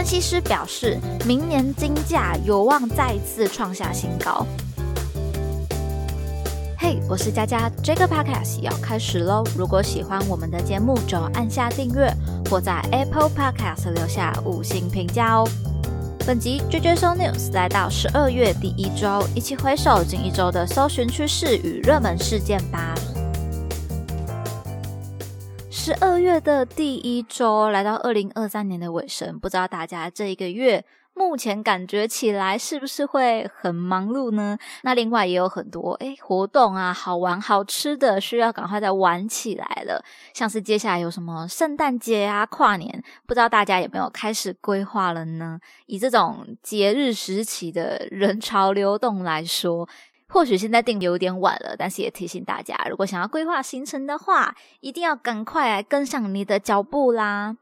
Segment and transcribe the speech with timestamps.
[0.00, 4.46] 分析师表示，明年金价有望再次创下新高。
[6.78, 9.44] 嘿，我是佳佳，这个 podcast 要开始喽！
[9.54, 12.10] 如果喜欢我们的节目，就按下订阅
[12.48, 15.46] 或在 Apple Podcast 留下五星评价哦。
[16.26, 22.94] 本集 JJ So News 来到十二月第一周，一起回首近一周的搜寻趋势与热门事件吧。
[25.72, 30.84] 十二月的第一周来到二零二三年的尾声，不知道大家这一个月。
[31.12, 34.56] 目前感觉起来是不是会很忙碌呢？
[34.82, 40.02] 那另外也有很多诶活动啊，好玩好吃的，需要赶快再玩起来了。
[40.32, 45.60] 像是接下来有什么圣诞节啊、跨年，不知道大家有没有开始规划了呢？
[45.86, 49.86] 以这种节日时期的人潮流动来说，
[50.32, 57.56] 或许现在定有点晚了，但是也提醒大家，如果想要规划行程的话，一定要赶快来跟上你的脚步啦。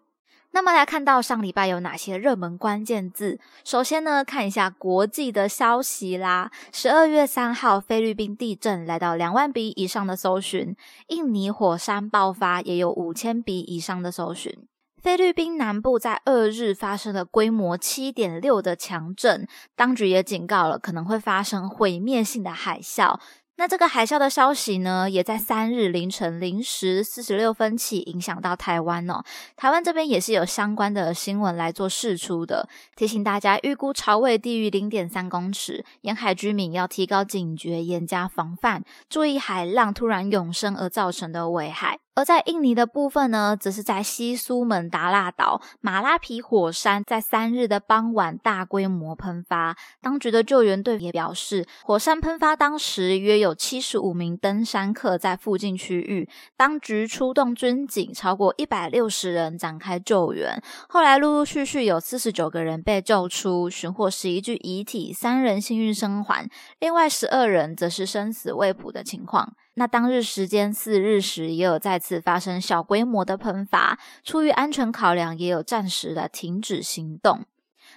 [0.50, 3.40] 那么来看到上礼拜有哪些热门关键字？
[3.64, 6.50] 首先呢，看一下国际的消息啦。
[6.70, 10.74] 十二月三号，菲律宾地震来到两万笔以上的搜寻；
[11.06, 14.67] 印尼火山爆发也有五千笔以上的搜寻。
[15.00, 19.46] 菲律宾南部在二日发生了规模七点六的强震，
[19.76, 23.18] 当局也警告了可能会发生毁灭性的海啸。
[23.56, 29.22] 那这个海啸的消息呢，也在三日凌晨零时四十六分起影响到台湾哦。
[29.56, 41.98] 台湾这边也是有相关的新闻来做释出的，提醒大家预估潮位低于零点三公尺，沿海居民要提高警觉，严加防范，注意海浪突然涌升而造成的危害。
[42.18, 49.76] 而在印尼的部分呢，则是在西苏门答腊岛马拉皮火山在三日的傍晚大规模喷发。
[50.02, 60.60] 当局的救援队也表示，火山喷发当时约有七十五名登山客在附近区域，当局出动军警超过一百六十人展开救援。
[60.88, 69.54] 后来陆陆续续有四十九个人被救出，寻获十一具遗体，三人幸运生还，另外十二人则是生死未卜的情况。
[69.78, 77.44] 那当日时间四日时，也有再次发生小规模的喷发，出于安全考量，也有暂时的停止行动。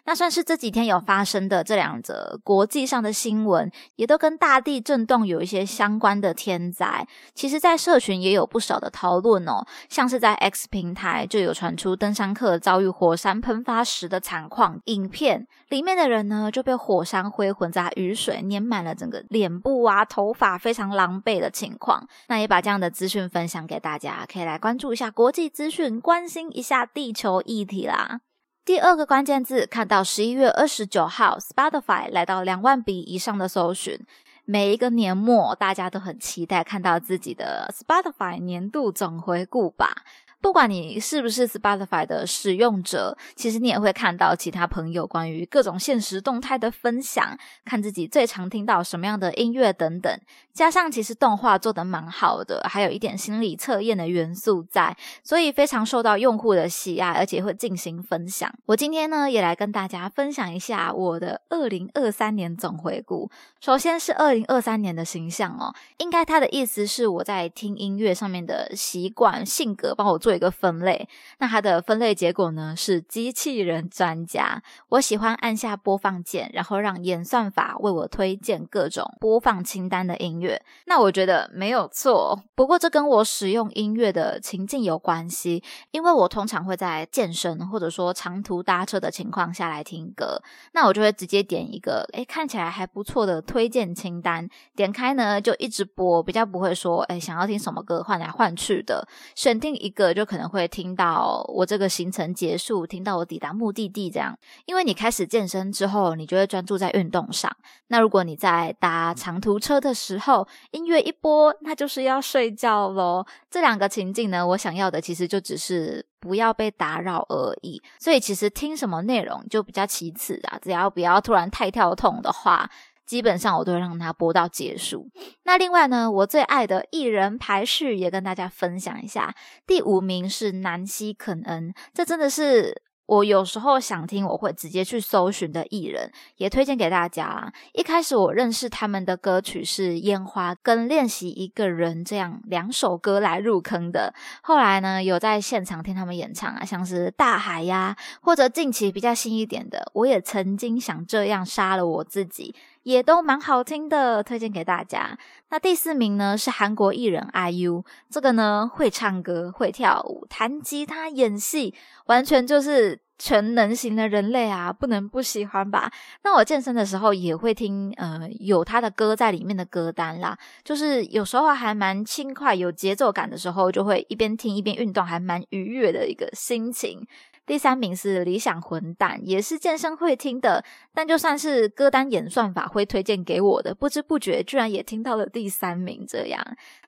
[0.06, 7.08] 那算是这几天有发生的这两则国际上的新闻，也都跟大地震动有一些相关的天灾。
[7.34, 22.08] 其实，在社群也有不少的讨论哦，像是在 X 平台就有传出登山客遭遇火山喷发时的惨况影片，里面的人呢就被火山灰混杂雨水粘满了整个脸部啊、头发，非常狼狈的情况。
[22.28, 28.22] 那也把这样的资讯分享给大家，可以来关注一下国际资讯，关心一下地球议题啦。
[28.64, 34.00] 第二个关键字，看到十一月二十九号，Spotify 来到两万笔以上的搜寻。
[34.46, 40.04] 每一个年末，大家都很期待看到自己的 Spotify 年度总回顾吧。
[40.42, 50.12] 不管你是不是 Spotify 的使用者，其实你也会看到其他朋友关于各种现实动态的分享，看自己最常听到什么样的音乐等等。
[50.52, 58.52] 加上其实动画做的蛮好的，还有一点心理测验的元素在，所以非常受到用户的喜爱，而且会进行分享。
[58.66, 63.30] 我今天呢也来跟大家分享一下我的二零二三年总回顾。
[63.62, 70.31] 首先是二零二三年的形象哦，应该他的意思是我在听音乐上面的习惯、性格，帮我做。
[70.32, 71.10] 做一个分类，
[71.40, 74.64] 那它的分类结果呢是机器人专家。
[74.88, 80.64] 我喜欢按下播放键，然后让演算法为我推荐各种播放清单的音乐。
[80.86, 85.62] 那我觉得没有错，不过这跟我使用音乐的情境有关系，
[85.92, 99.06] 因为我通常会在健身或者说长途搭车的情况下来听歌，那我就会直接点一个诶看起来还不错的推荐清单，点开呢就一直播，比较不会说诶想要听什么歌换来换去的，
[99.36, 100.21] 选定一个就。
[100.22, 104.38] 就可能会听到我这个行程结束，听到我抵达目的地这样。
[104.66, 107.52] 因为你开始健身之后，你就会专注在运动上。
[107.88, 113.26] 那如果你在搭长途车的时候，音乐一播，那就是要睡觉喽。
[113.50, 117.82] 这两个情境呢，我想要的其实就只是不要被打扰而已。
[118.00, 122.70] 所以其实听什么内容就比较其次啊，只要不要突然太跳痛的话。
[123.12, 125.10] 基本上我都会让它播到结束。
[125.44, 129.36] 那另外呢，我最爱的艺人排序也跟大家分享一下。
[129.68, 137.52] 第五名是南希肯恩，这真的是我有时候想听，我会直接去搜寻的艺人，也推荐给大家啦。
[137.74, 144.14] 一开始我认识他们的歌曲是《烟花》跟《练习一个人》这样两首歌来入坑的。
[144.42, 152.56] 后来呢，有在现场听他们演唱啊，像是《大海》呀，或者近期比较新一点的，我也曾经想这样杀了我自己。
[152.84, 155.18] 也都蛮好听的，推荐给大家。
[155.50, 161.74] 那第四名呢是韩国艺人 IU，这个呢会唱歌、会跳舞、弹吉他、演戏，
[162.06, 165.92] 完全就是全能型的人类啊，不能不喜欢吧？
[166.24, 177.06] 那我健身的时候也会听，呃，有他的歌在里面的歌单啦，就是有时候还蛮轻快、有节奏感的时候，就会一边听一边运动，还蛮愉悦的一个心情。
[177.52, 180.64] 第三名是理想混蛋，也是健身会听的，
[180.94, 186.06] 但就算是歌单演算法会推荐给我的，不知不觉居然也听到了第三名。
[186.08, 186.42] 这样，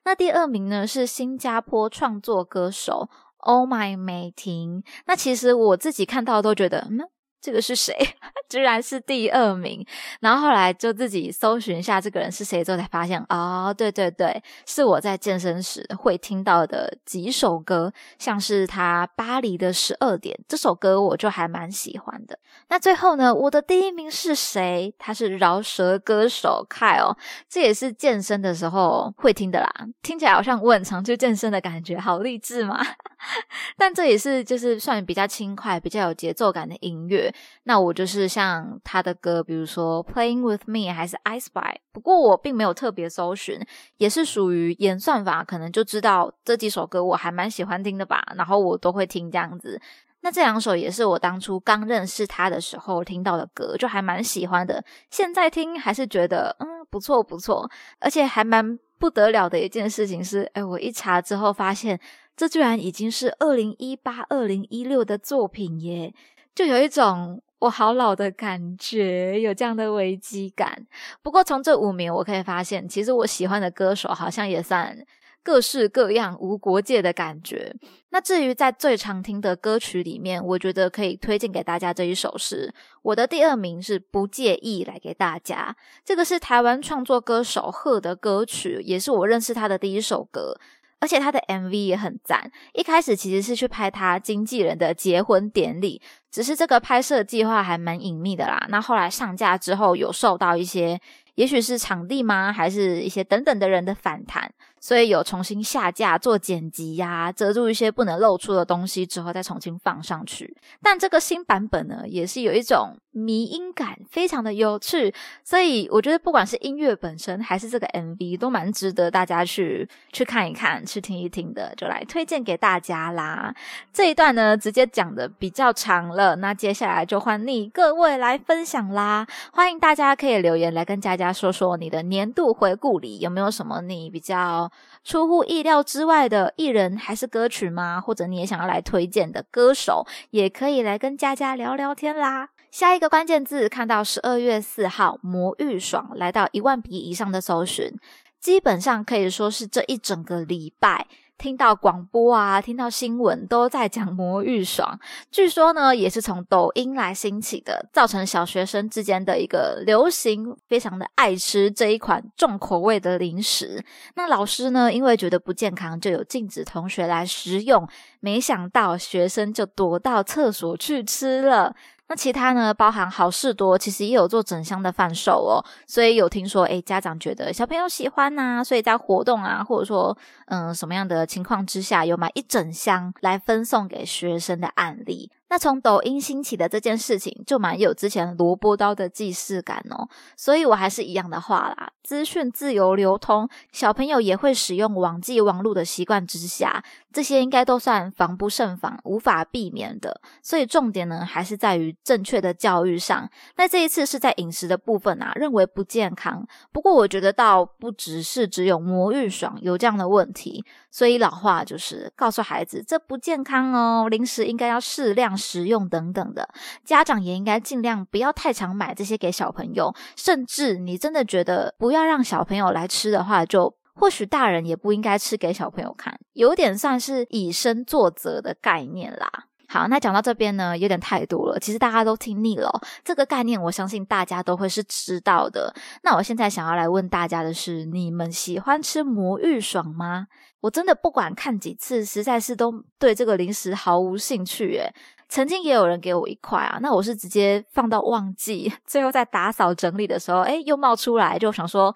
[0.06, 4.82] 那第二名呢是新加坡创作歌手 Oh My 美婷。
[5.04, 7.13] 那其实我自己看到都觉得，嗯。
[7.44, 7.94] 这个是谁？
[8.48, 9.84] 居然是第二名。
[10.20, 22.38] 然后后来就自己搜寻一下这个人是谁之后，才发现哦，对对对，是我在健身时会听到的几首歌，像是他《巴黎的十二点》这首歌，我就还蛮喜欢的。
[22.68, 24.94] 那最后呢，我的第一名是谁？
[24.98, 27.14] 他是饶舌歌手 Kyle，
[27.48, 29.70] 这也是健身的时候会听的啦。
[30.00, 32.80] 听起来好像我很常去健身的感觉，好励志嘛。
[33.76, 37.33] 但这也是就是算比较轻快、比较有节奏感的音乐。
[37.64, 41.50] 那我就是像他的歌，比如说《Playing with Me》还是《I Spy》，
[41.92, 43.60] 不过我并没有特别搜寻，
[43.98, 49.80] 也是属于演算法，可能就知道这几首歌我还蛮喜欢听的吧，然后我都会听这样子。
[50.20, 54.82] 那这两首也是我当初刚认识他的时候听到的歌，就还蛮喜欢的。
[55.10, 57.70] 现在听还是觉得嗯不错不错，
[58.00, 62.00] 而且还蛮不得了的一件事情是，哎，我一查之后发现，
[62.34, 66.14] 这居然已经是二零一八、二零一六的作品耶。
[66.54, 70.86] 就有一种我好老的感觉，有这样的危机感。
[71.22, 74.96] 不过从这五名我可以发现，其实我喜欢的歌手好像也算
[75.42, 77.74] 各式各样、无国界的感觉。
[78.10, 82.72] 那至于在最常听的歌曲里面，我觉得可以推荐给大家这一首是
[83.02, 85.76] 我的第二名是不介意来给大家。
[86.04, 90.56] 这个是台湾创作歌手贺的歌曲，也是我认识他的第一首歌。
[91.04, 98.66] 而且他的 MV 也很赞，一开始其实是去拍他经纪人的结婚典礼，只是这个拍摄计划还蛮隐秘的啦。
[98.70, 100.98] 那后来上架之后，有受到一些，
[101.34, 104.50] 也许是场地吗，还是一些等等的人的反弹。
[104.84, 110.54] 所以有重新下架做剪辑呀，遮住一些不能露出的东西之后再重新放上去。
[110.82, 115.14] 但这个新版本呢，也是有一种迷音感，非常的有趣。
[115.42, 123.54] 所以我觉得不管是音乐本身还是这个 MV 都蛮值得大家去去看一看、去听一听的，就来推荐给大家啦。
[123.90, 129.26] 这一段呢，直接讲的比较长了，那接下来就换你各位来分享啦。
[129.54, 134.70] 欢迎大家可以留言来跟佳佳说说你的年度回顾里有没有什么你比较。
[135.02, 138.00] 出乎意料之外的艺人还是歌曲吗？
[138.00, 142.48] 或者你也想要来推荐的歌手，也可以来跟佳佳聊聊天啦。
[142.70, 147.94] 下一个关键字看到十二月四号魔芋爽来到一万笔以上的搜寻，
[148.40, 151.06] 基本上可以说是这一整个礼拜。
[151.36, 154.98] 听到广播啊，听到新闻都在讲魔芋爽，
[155.30, 163.84] 据说呢也是从抖音来兴起的，造成小学生之间的一个流行，非常的爱吃这一款重口味的零食。
[164.14, 167.86] 那老师呢，因为觉得不健康，就有禁止同学来食用，
[168.20, 171.74] 没想到学生就躲到厕所去吃了。
[172.06, 172.72] 那其他呢？
[172.74, 175.64] 包含好事多，其实也有做整箱的贩售哦。
[175.86, 180.16] 所以有听说，诶家长觉得小朋友喜欢呐，所以在活动啊，或者说，
[180.46, 185.30] 嗯，什么样的情况之下，有买一整箱来分送给学生的案例。
[185.54, 190.08] 那从抖音兴起的这件事情，就蛮有之前萝卜刀的既视感哦。
[190.36, 196.82] 所以我还是一样的话啦，资讯自由流通，小朋友也会使用网际网络的习惯之下，
[197.12, 200.20] 这些应该都算防不胜防，无法避免的。
[200.42, 203.30] 所以重点呢，还是在于正确的教育上。
[203.56, 206.44] 那这一次是在饮食的部分啊，认为不健康。
[206.72, 210.64] 不过我觉得倒不只是只有魔芋爽有这样的问题。
[210.90, 216.48] 所以老话就是告诉孩子，这不健康哦，零食应该要适量食用等等的。
[216.84, 229.28] 家长也应该尽量不要太常买这些给小朋友，甚至你真的觉得不要让小朋友来吃的话，就或许大人也不应该吃给小朋友看，有点算是以身作则的概念啦。
[229.66, 231.58] 好，那讲到这边呢，有点太多了。
[231.58, 232.70] 其实大家都听腻了，
[233.02, 235.74] 这个概念我相信大家都会是知道的。
[236.02, 240.26] 那我现在想要来问大家的是，你们喜欢吃魔芋爽吗？
[240.60, 244.76] 我真的不管看几次，实在是都对这个零食毫无兴趣。
[244.78, 244.94] 诶
[245.28, 251.94] 曾经也有人给我一块啊，那我是直接放到忘记， 最后在打扫整理的时候，诶又冒出来，就想说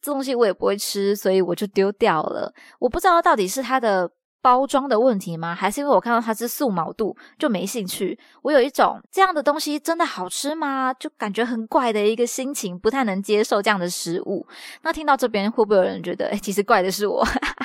[0.00, 2.52] 这东西我也不会吃，所以我就丢掉了。
[2.78, 4.10] 我不知道到底是它的。
[4.42, 5.54] 包装的问题吗？
[5.54, 8.18] 还是因为我看到它是素毛肚就没兴趣？
[8.40, 10.94] 我有一种这样的东西真的好吃吗？
[10.98, 14.46] 就感觉很怪的一个心情，不太能接受这样的食物。
[14.80, 17.22] 那听到这边会不会有人觉得，哎，其实怪的是我？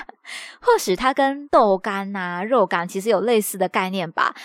[0.60, 4.36] 或许它跟豆干呐、肉干其实有类似的概念吧？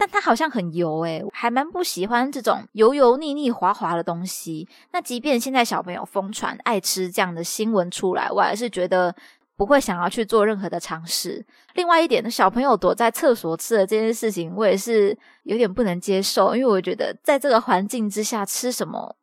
[0.00, 4.66] 但它好像很油诶，还蛮不喜欢这种油油腻腻、滑滑的东西。
[4.92, 9.14] 那即便现在小朋友疯传爱吃这样的新闻出来，我还是觉得。
[9.56, 11.44] 不会想要去做任何的尝试。
[11.74, 19.14] 另外一点，小朋友躲在厕所吃的这件事情，我也是有点不能接受，因为我觉得在这个环境之下吃什么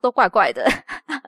[0.00, 0.64] 都怪怪的。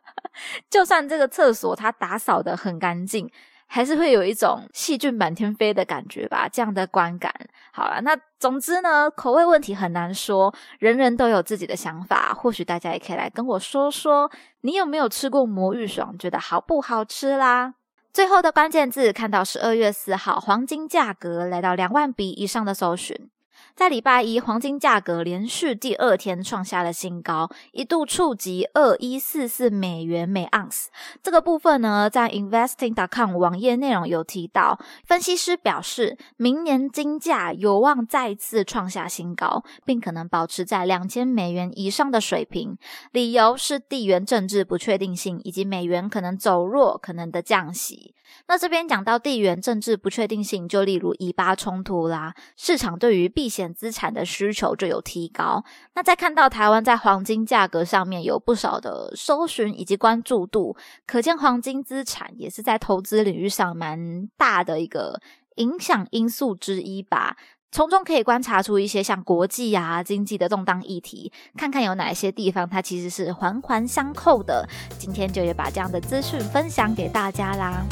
[0.71, 3.29] 就算这个厕所它打扫的很干净，
[3.75, 6.47] 还是会有一种细菌满天飞的感觉吧？
[6.47, 7.33] 这样的观感。
[7.73, 12.35] 好了，那总之呢，口味问题很难说，人人都有自己的想法。
[12.35, 17.73] 或许大家也可以来跟我说说，你有没有吃过魔芋爽，觉得好不好吃啦？
[18.13, 23.31] 最后的关键字看到十二月四号黄金价格来到两万比以上的搜寻。
[23.75, 30.91] 在礼拜一，黄金价格连续第二天创下了新高，一度触及二一四四美元每盎司。
[31.23, 42.77] 这个部分呢，在 investing.com 网页内容有提到，分析师表示，明年金价有望再次创下新高，并可能保持在两千美元以上的水平。
[43.13, 48.15] 理由是地缘政治不确定性以及美元可能走弱可能的降息。
[48.49, 55.63] 那这边讲到地缘政治不确定性，就例如以巴冲突啦，市场对于避险资产的需求就有提高。
[55.95, 60.75] 那再看到台湾在黄金价格上面有不少的搜寻以及关注度，
[61.07, 65.21] 可见黄金资产也是在投资领域上蛮大的一个
[65.57, 67.37] 影响因素之一吧。
[67.75, 74.69] 从中可以观察出一些像国际啊经济的动荡议题，看看有哪些地方它其实是环环相扣的。
[74.99, 77.83] 今天就也把这样的资讯分享给大家啦。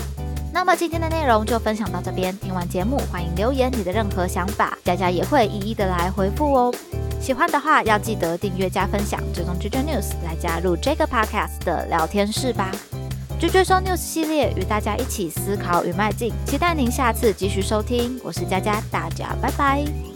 [0.52, 2.37] 那么今天的内容就分享到这边。
[2.38, 6.75] 听完节目，欢迎留言你的任何想法，佳佳也会一一的来回复哦。
[7.21, 12.71] 喜欢的话，要记得订阅加分享，追踪 JJ News 来加入这个 Podcast 的聊天室吧。
[13.40, 18.21] JJ 说 News 系列与大家一起思考与迈进，期待您下次继续收听。
[18.23, 20.10] 我是佳佳，大家拜拜。